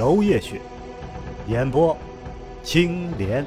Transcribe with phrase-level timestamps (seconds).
[0.00, 0.58] 娄烨雪，
[1.46, 1.94] 演播
[2.62, 3.44] 青莲。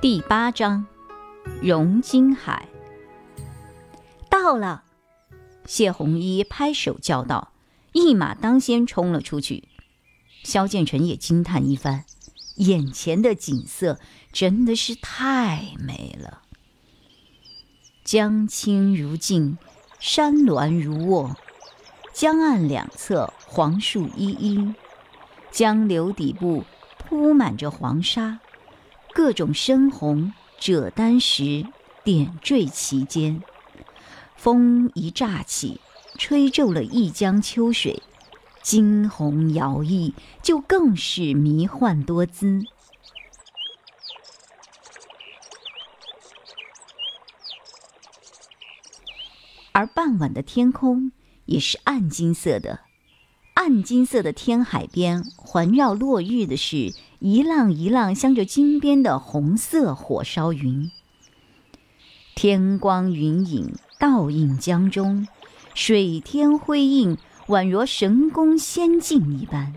[0.00, 0.84] 第八章，
[1.62, 2.66] 荣金海
[4.28, 4.82] 到了。
[5.66, 7.52] 谢红衣拍手叫道。
[7.92, 9.68] 一马当先冲了出去，
[10.42, 12.04] 萧建成也惊叹一番，
[12.56, 14.00] 眼前的景色
[14.32, 16.42] 真的是太美了。
[18.02, 19.56] 江清如镜，
[20.00, 21.36] 山峦如卧，
[22.14, 24.74] 江岸两侧黄树依依，
[25.50, 26.64] 江流底部
[26.96, 28.38] 铺满着黄沙，
[29.12, 31.66] 各种深红赭丹石
[32.02, 33.42] 点缀其间，
[34.36, 35.80] 风一乍起。
[36.18, 38.02] 吹皱了一江秋水，
[38.62, 42.64] 惊鸿摇曳，就更是迷幻多姿。
[49.80, 51.10] 而傍晚的天空
[51.46, 52.80] 也是暗金色的，
[53.54, 60.90] 暗金色的天海边环绕落日的是一浪一浪镶着金边的红色火烧云，
[62.34, 65.26] 天光云影倒映江中。
[65.72, 69.74] 水天辉映，宛若神宫仙境一般。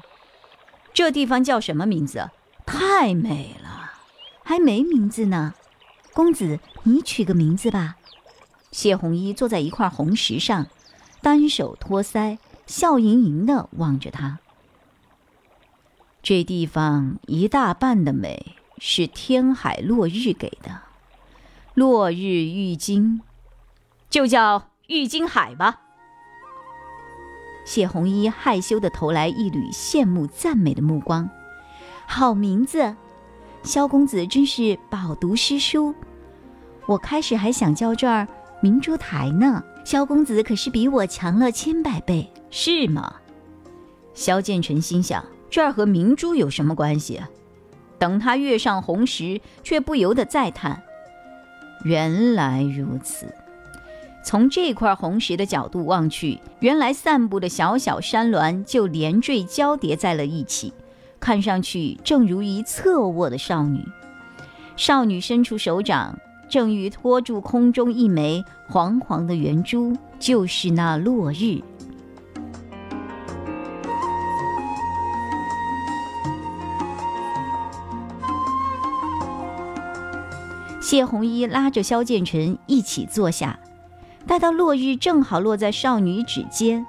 [0.93, 2.29] 这地方叫什么名字？
[2.65, 3.93] 太美了，
[4.43, 5.53] 还没名字呢。
[6.11, 7.95] 公子，你取个名字吧。
[8.73, 10.65] 谢红衣坐在一块红石上，
[11.21, 14.39] 单手托腮，笑盈盈的望着他。
[16.23, 20.81] 这地方一大半的美是天海落日给的，
[21.75, 23.21] 落日玉金，
[24.09, 25.81] 就叫玉金海吧。
[27.65, 31.29] 谢红衣害羞的投来一缕羡慕赞美的目光，
[32.07, 32.95] 好名字，
[33.61, 35.93] 萧公子真是饱读诗书。
[36.87, 38.27] 我开始还想叫这儿
[38.63, 43.15] 明珠台呢，萧公子可是比我强了千百倍，是吗？
[44.13, 47.19] 萧剑尘心想，这儿和明珠有什么关系？
[47.99, 50.81] 等他跃上红石，却不由得再叹：
[51.83, 53.27] 原来如此。
[54.23, 60.71] 从这块红石的角度望去，原来散布的小小山峦就连缀交叠在了一起，
[61.19, 63.85] 看上去正如一侧卧的少女。
[64.77, 66.17] 少女伸出手掌，
[66.53, 71.59] 正欲托住空中一枚黄黄的圆珠，就是那落日。
[80.79, 83.59] 谢红衣拉着萧剑尘一起坐下。
[84.27, 86.85] 待到落日正好落在少女指尖，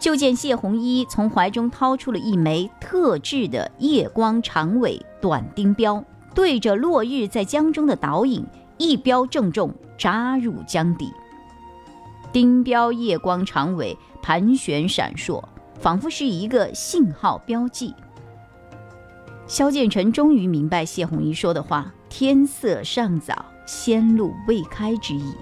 [0.00, 6.02] 就见谢红衣从怀中掏出了一枚特制的夜光长尾短钉镖，
[6.34, 8.44] 对着落日在江中的倒影
[8.82, 11.12] 一镖正中，扎入江底。
[12.32, 15.40] 丁镖夜光长尾盘旋闪烁，
[15.78, 17.94] 仿佛是一个信号标记。
[19.46, 25.32] 萧剑尘终于明白谢红衣说的话：“天色尚早，仙路未开”之意。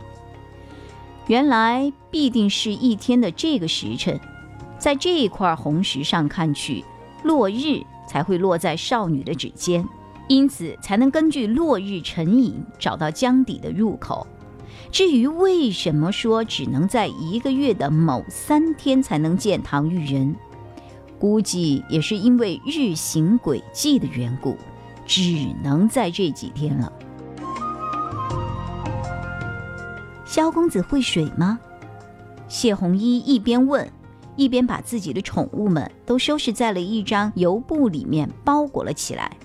[1.27, 4.21] 原来必定是一天的这个时辰，
[4.77, 6.85] 在这块红石上看去，
[7.23, 9.83] 落日才会落在少女的指尖，
[10.31, 14.25] 因此才能根据落日沉影找到江底的入口。
[14.93, 20.37] 至于为什么说只能在一个月的某三天才能见唐玉人，
[21.19, 24.57] 估计也是因为日行轨迹的缘故，
[25.05, 26.93] 只能在这几天了。
[30.25, 31.59] 萧公子会水吗？
[32.47, 33.91] 谢红衣一边问，
[34.37, 39.37] 一边把自己的宠物们都收拾在了一张油布里面，包裹了起来。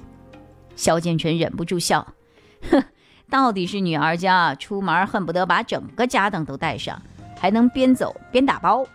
[0.75, 2.06] 萧建成忍不住笑
[2.69, 2.83] ：“哼，
[3.30, 7.01] 到底是女儿家，出门恨不得把整个家当都带上，
[7.39, 8.86] 还能边走边打包。”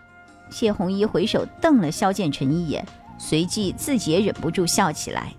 [0.49, 2.85] 谢红衣回首瞪了萧建成一眼，
[3.17, 5.33] 随即自己也忍不住笑起来，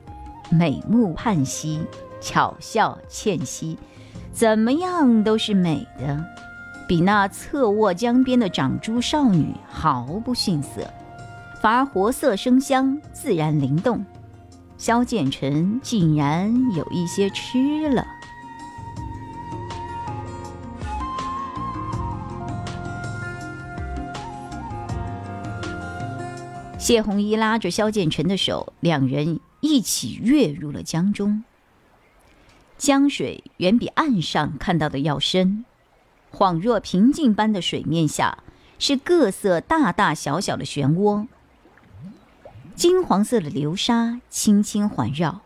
[0.51, 1.85] 美目盼兮，
[2.21, 3.79] 巧笑倩兮。
[4.33, 6.25] 怎么样都是美的，
[6.89, 10.91] 比那侧卧江边的长珠少女毫不逊色，
[11.61, 14.03] 反而活色生香，自然灵动。
[14.83, 18.05] 萧剑尘竟然有一些吃了。
[26.81, 31.45] 谢红衣拉着萧剑尘的手两人一起跃入了江中。
[32.77, 35.65] 江水远比岸上看到的要深
[36.33, 38.39] 恍若平静般的水面下
[38.81, 41.29] 是各色大大小小的漩涡
[42.75, 45.43] 金黄色的流沙轻轻环绕，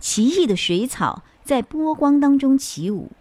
[0.00, 3.12] 奇异的水草在波光当中起舞。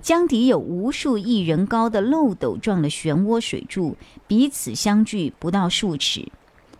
[0.00, 3.96] 江底有无数一人高的漏斗状的漩涡水柱，
[4.26, 6.30] 彼此相距不到数尺。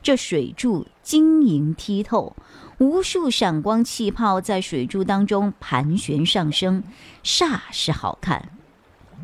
[0.03, 2.35] 这水柱晶莹剔透，
[2.79, 6.83] 无数闪光气泡在水柱当中盘旋上升，
[7.23, 8.49] 煞是好看。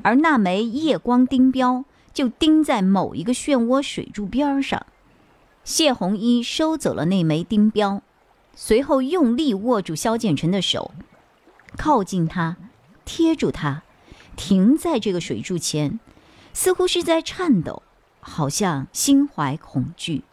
[0.02, 1.84] 而那枚夜光钉标
[2.14, 4.86] 就钉在某一个漩涡水柱边上。
[5.68, 8.00] 谢红衣收走了那枚钉标，
[8.54, 10.92] 随后用力握住萧建成的手，
[11.76, 12.56] 靠近他，
[13.04, 13.82] 贴住他，
[14.34, 16.00] 停在这个水柱前，
[16.54, 17.82] 似乎是在颤抖，
[18.20, 20.24] 好像心怀恐惧。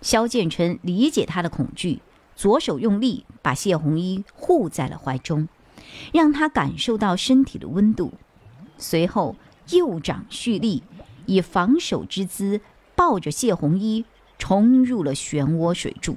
[0.00, 2.00] 萧建成理解他的恐惧，
[2.34, 5.48] 左手用力把谢红衣护在了怀中，
[6.14, 8.14] 让他感受到身体的温度。
[8.78, 9.36] 随后
[9.68, 10.82] 右掌蓄力，
[11.26, 12.62] 以防守之姿
[12.96, 14.06] 抱着谢红衣
[14.40, 16.16] 冲入了漩涡水柱。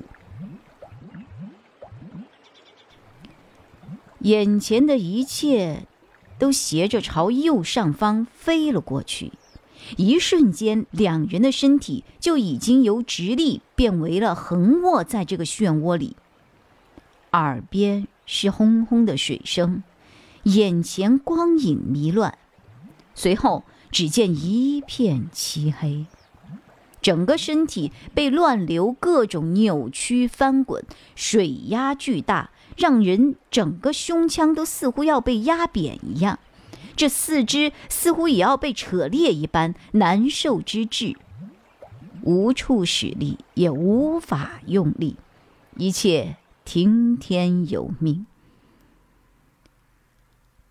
[4.21, 5.85] 眼前的一切
[6.39, 9.33] 都斜着朝右上方飞了过去。
[9.97, 16.15] 一瞬间，两人的身体就已经由直立变为了横卧在这个漩涡里。
[17.33, 19.83] 耳边是轰轰的水声，
[20.43, 22.37] 眼前光影迷乱，
[23.13, 26.05] 随后只见一片漆黑，
[27.03, 30.83] 整个身体被乱流各种扭曲翻滚，
[31.15, 36.39] 水压巨大，让人整个胸腔都似乎要被压扁一样。
[36.95, 41.17] 这四肢似乎也要被扯裂一般，难受之至，
[42.21, 45.17] 无处使力，也无法用力，
[45.75, 48.25] 一切听天由命。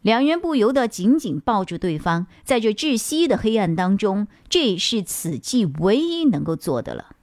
[0.03, 7.17] 两人不由得紧紧抱住对方，在这窒息的黑暗当中，这是此际唯一能够做的了。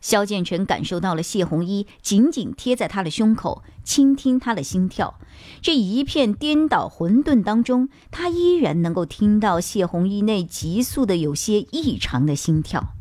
[0.00, 5.20] 萧建成感受到了谢红衣紧紧贴在他的胸口，倾听他的心跳。
[5.60, 12.94] 这一片颠倒混沌当中，他依然能够听到谢红衣那急速的、有些异常的心跳。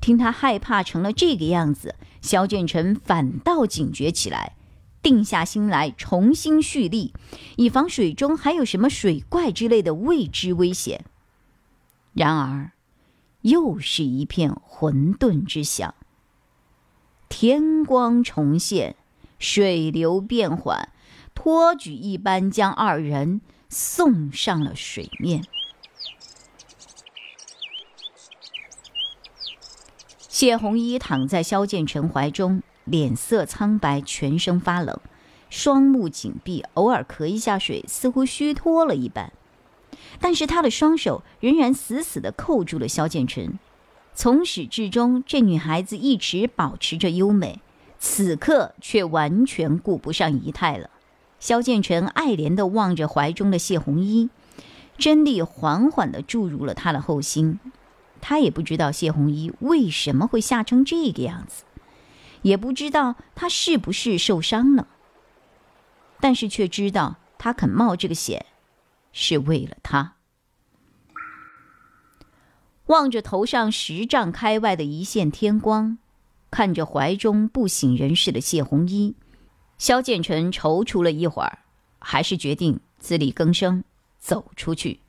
[0.00, 4.56] 听他害怕成了这个样子，萧建成反倒警觉起来，
[5.02, 7.12] 定下心来重新蓄力，
[7.56, 11.04] 以防水中还有什么水怪之类的未知危险。
[12.14, 12.72] 然而。
[13.42, 15.94] 又是一片混沌之响。
[17.28, 18.96] 天光重现，
[19.38, 20.90] 水流变缓，
[21.36, 25.44] 托举一般将二人送上了水面。
[30.28, 34.98] 谢红衣躺在萧建成怀中，脸色苍白，全身发冷，
[35.50, 39.32] 双目紧闭，偶尔咳一下水，似乎虚脱了一般。
[40.20, 43.58] 但是他的双手仍然死死地扣住了萧剑尘，
[44.14, 47.60] 从始至终，这女孩子一直保持着优美，
[47.98, 50.90] 此刻却完全顾不上仪态了。
[51.40, 54.28] 萧剑尘爱怜地望着怀中的谢红衣，
[54.96, 57.60] 真力缓缓地注入了他的后心。
[58.20, 61.62] 他也不知道谢红衣为什么会吓成这个样子，
[62.48, 64.88] 也不知道他是不是受伤了，
[66.20, 68.46] 但是却知道他肯冒这个险。
[69.12, 70.14] 是为了他。
[72.86, 75.98] 望着头上十丈开外的一线天光，
[76.50, 79.16] 看着怀中不省人事的谢红衣，
[79.76, 81.60] 萧建成踌躇了一会儿，
[81.98, 83.82] 还是决定自力更生，
[84.18, 85.00] 走出去。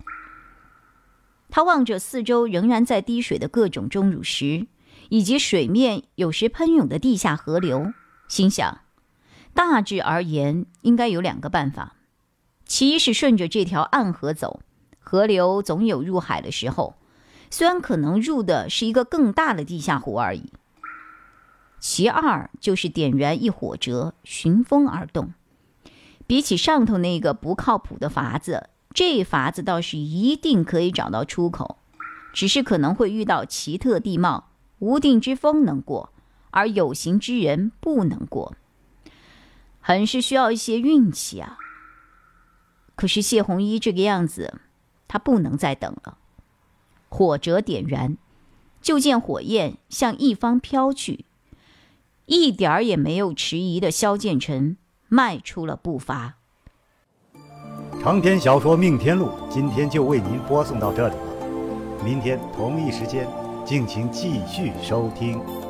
[1.50, 4.65] 他望着四周仍然在滴水的各种钟乳石，
[5.10, 7.94] 以及水面有时喷涌的地下河流，
[8.28, 8.82] 心想：
[9.54, 11.96] 大致而言，应该有两个办法。
[12.66, 14.62] 其一是顺着这条暗河走，
[15.00, 16.96] 河流总有入海的时候，
[17.50, 20.54] 虽然可能入的是一个更大的地下湖而已。
[21.80, 25.34] 其二就是点燃一火折，寻风而动。
[26.28, 31.78] 比起上头那个不靠谱的法子，这法子倒是一定可以找到出口，
[32.34, 34.49] 只是可能会遇到奇特地貌，
[34.80, 36.12] 无定之风能过，
[36.52, 38.56] 而有形之人不能过，
[39.80, 41.58] 很是需要一些运气啊。
[42.96, 44.60] 可是谢红衣这个样子，
[45.08, 46.18] 他不能再等了。
[47.08, 48.18] 火折点燃，
[48.82, 51.26] 就见火焰向一方飘去，
[52.26, 56.36] 一点儿也没有迟疑的萧剑尘迈出了步伐。
[58.02, 62.04] 长篇小说《命天录》今天就为您播送到这里了。
[62.04, 63.28] 明天同一时间，
[63.70, 65.69] 敬请继续收听。